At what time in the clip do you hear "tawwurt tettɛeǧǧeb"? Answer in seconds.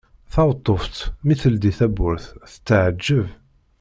1.79-3.27